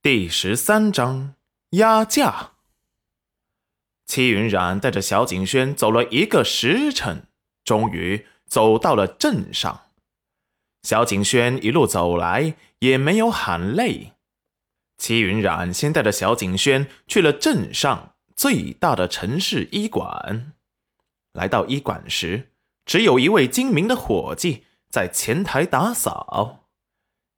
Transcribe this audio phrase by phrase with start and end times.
[0.00, 1.34] 第十三章
[1.70, 2.52] 压价。
[4.06, 7.26] 戚云染带着小景轩走了一个时辰，
[7.64, 9.90] 终于走到了镇上。
[10.84, 14.12] 小景轩一路走来也没有喊累。
[14.98, 20.52] 戚云染先带着小景轩去了镇上最大的城市医馆。
[21.32, 22.52] 来到医馆时，
[22.86, 26.66] 只有一位精明的伙计在前台打扫。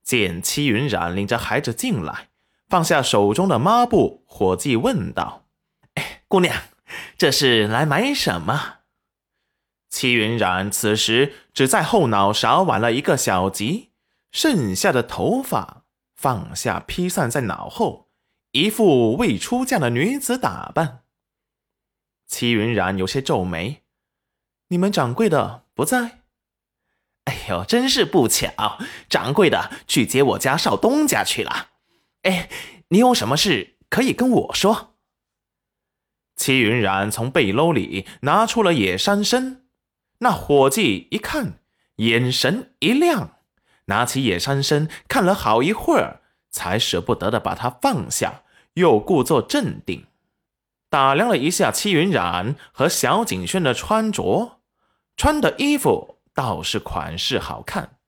[0.03, 2.30] 见戚云染领着孩子进来，
[2.71, 5.45] 放下手中的抹布，伙计问道
[5.95, 6.57] ：“哎，姑娘，
[7.19, 8.77] 这是来买什么？”
[9.91, 13.89] 戚云染此时只在后脑勺挽了一个小髻，
[14.31, 15.83] 剩下的头发
[16.15, 18.09] 放下披散在脑后，
[18.53, 21.03] 一副未出嫁的女子打扮。
[22.29, 23.83] 戚云染有些皱眉
[24.71, 26.21] ：“你们掌柜的不在？”
[27.27, 28.79] 哎呦，真是不巧，
[29.09, 31.70] 掌柜的去接我家少东家去了。
[32.23, 32.51] 哎，
[32.89, 34.95] 你有什么事可以跟我说？
[36.37, 39.65] 戚云染从背篓里拿出了野山参，
[40.19, 41.61] 那伙计一看，
[41.97, 43.39] 眼神一亮，
[43.87, 48.43] 拿起野山参看了好一会儿，才舍不得的把它放下，
[48.75, 50.07] 又故作镇定，
[50.89, 54.61] 打量了一下戚云染和小景轩的穿着，
[55.17, 56.19] 穿的衣服。
[56.33, 57.99] 倒是款式好看，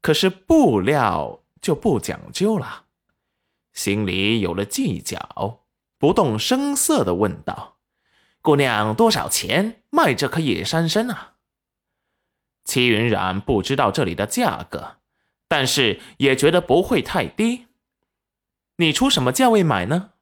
[0.00, 2.83] 可是布料就不讲究了。
[3.74, 5.60] 心里有了计较，
[5.98, 7.76] 不动声色的问道
[8.40, 11.34] ：“姑娘，多少钱卖这颗野山参啊？”
[12.64, 14.96] 戚云染不知道这里的价格，
[15.48, 17.66] 但是也觉得不会太低。
[18.76, 20.12] 你出什么价位买呢？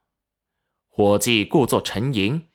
[0.89, 2.49] 伙计故作沉吟。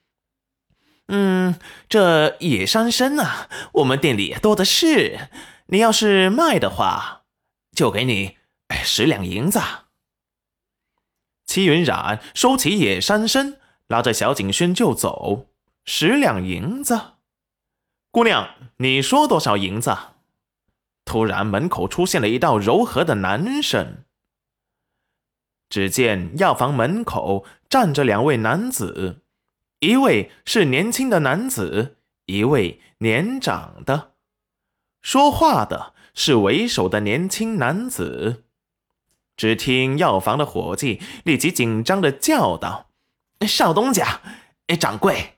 [1.07, 5.29] 嗯，这野山参啊，我们店里多的是。
[5.67, 7.23] 你要是卖的话，
[7.71, 8.37] 就给你
[8.83, 9.59] 十两银子。
[11.57, 15.47] 戚云染收起野山参，拉着小景轩就走。
[15.85, 17.13] 十两银子，
[18.11, 18.47] 姑娘，
[18.77, 19.97] 你说多少银子？
[21.03, 24.03] 突然，门口出现了一道柔和的男声。
[25.67, 29.23] 只见药房门口站着两位男子。
[29.79, 31.97] 一位是年轻的男子，
[32.27, 34.11] 一位年长的。
[35.01, 38.43] 说话的是为首的年轻男子。
[39.37, 42.89] 只听药房的伙计立即紧张的叫道
[43.47, 44.19] ：“少东家，
[44.65, 45.35] 哎，掌柜！”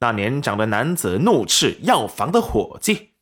[0.00, 3.14] 那年长的男子怒斥药房的伙计：“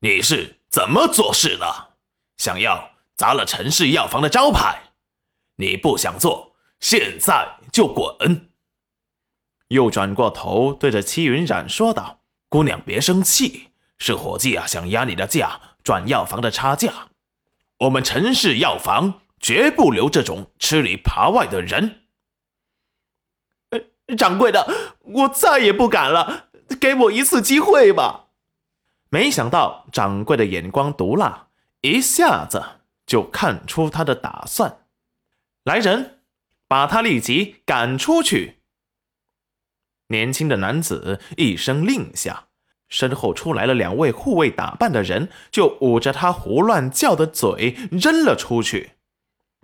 [0.00, 1.90] 你是怎么做事的？
[2.38, 4.92] 想要砸了陈氏药房的招牌？
[5.56, 8.48] 你不想做，现在就滚！”
[9.68, 13.68] 又转过头对着戚云染说道：“姑娘别生气，
[13.98, 17.08] 是伙计啊想压你的价，赚药房的差价。
[17.78, 22.02] 我们陈氏药房绝不留这种吃里扒外的人。”
[24.16, 24.66] 掌柜的，
[25.00, 26.48] 我再也不敢了，
[26.80, 28.28] 给我一次机会吧。
[29.10, 31.48] 没想到掌柜的眼光毒辣，
[31.80, 32.62] 一下子
[33.04, 34.86] 就看出他的打算。
[35.64, 36.20] 来人，
[36.68, 38.60] 把他立即赶出去。
[40.08, 42.46] 年轻的男子一声令下，
[42.88, 48.92] 身后出来了两位护卫打扮的人，就捂着他胡乱叫的嘴扔了出去，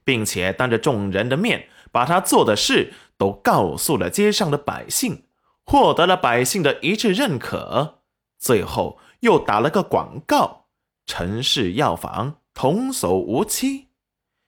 [0.05, 5.25] 并且当着众人的面把他做的事都告诉了街上的百姓，
[5.65, 8.01] 获得了百姓的一致认可。
[8.39, 10.67] 最后又打了个广告：
[11.07, 13.89] 陈氏药房童叟无欺，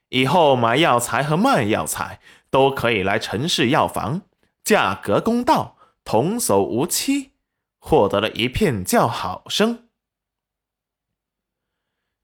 [0.08, 2.20] 以后买药材和卖药材
[2.50, 4.22] 都可以来陈氏药房，
[4.64, 5.76] 价格公道。
[6.06, 7.30] 童叟无欺，
[7.86, 9.88] 获得了一片叫好声。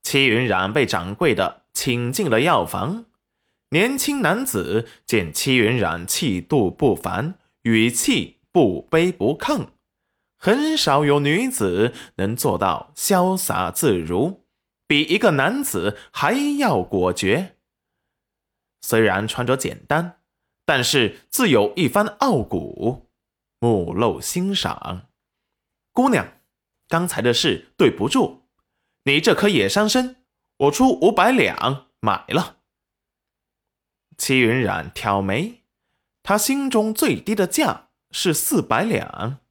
[0.01, 3.05] 戚云染被掌柜的请进了药房。
[3.69, 9.67] 年轻男子见戚云染气度不凡，语气不卑不亢，
[10.39, 14.47] 很少有女子能做到潇洒自如，
[14.87, 17.55] 比一个男子还要果决。
[18.81, 20.21] 虽然穿着简单，
[20.65, 23.11] 但是自有一番傲骨。
[23.59, 25.10] 目露欣赏，
[26.01, 26.39] 姑娘，
[26.87, 28.47] 刚才的事对不住。
[29.03, 30.15] 你这颗野山参，
[30.57, 32.57] 我出五百两买了。
[34.17, 35.61] 齐云染挑眉，
[36.23, 39.41] 他心中最低的价是四百两，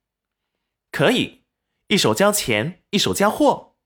[0.91, 1.45] 可以
[1.87, 3.77] 一手交钱，一手交货。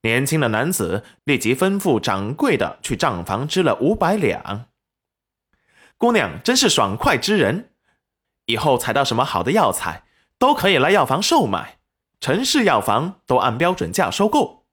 [0.00, 4.70] 年轻的男子立即吩咐掌柜的去账房支了五百两。
[5.98, 7.74] 姑娘真是爽快之人。
[8.46, 10.04] 以后采到什么好的药材，
[10.42, 11.78] 都可以来药房售卖，
[12.18, 14.66] 陈氏药房都按标准价收购。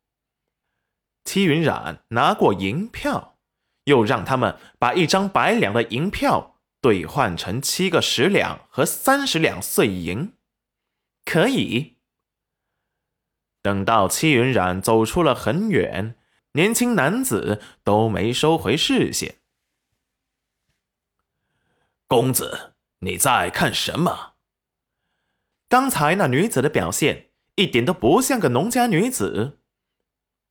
[1.24, 3.38] 戚云染拿过银票，
[3.84, 10.34] 又让他们把一张百两的银票兑换成七个十两和三十两碎银。
[11.24, 11.98] 可以。
[13.62, 16.16] 等到戚云染走出了很远，
[16.54, 19.36] 年轻男子都没收回视线。
[22.08, 24.29] 公子，你在看什么？
[25.70, 29.60] 刚才那女子的表现一点都不像个农家女子。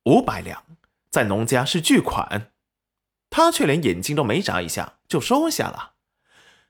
[0.05, 0.63] 五百两
[1.11, 2.51] 在农家是巨款，
[3.29, 5.95] 她却连眼睛都没眨一下就收下了，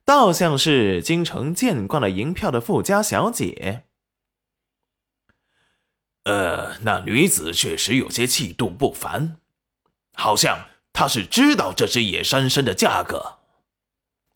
[0.03, 3.85] 倒像是京城见惯了银票的富家小姐。
[6.23, 9.37] 呃，那女子确实有些气度不凡，
[10.13, 13.39] 好像她是知道这只野山参的价格。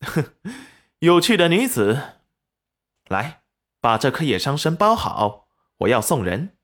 [0.01, 0.33] 哼，
[0.99, 2.19] 有趣的女子，
[3.07, 3.42] 来，
[3.83, 5.49] 把这颗野山参包好，
[5.79, 6.55] 我要送人。